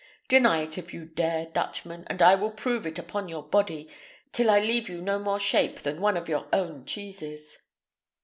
Deny 0.27 0.63
it 0.63 0.79
if 0.79 0.95
you 0.95 1.05
dare, 1.05 1.45
Dutchman, 1.45 2.05
and 2.07 2.23
I 2.23 2.33
will 2.33 2.49
prove 2.49 2.87
it 2.87 2.97
upon 2.97 3.29
your 3.29 3.43
body, 3.47 3.87
till 4.31 4.49
I 4.49 4.59
leave 4.59 4.89
you 4.89 4.99
no 4.99 5.19
more 5.19 5.39
shape 5.39 5.81
than 5.81 6.01
one 6.01 6.17
of 6.17 6.27
your 6.27 6.47
own 6.51 6.85
cheeses." 6.85 7.55